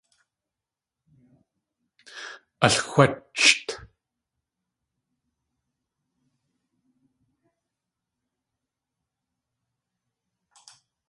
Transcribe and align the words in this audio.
Alxwácht. 2.65 3.67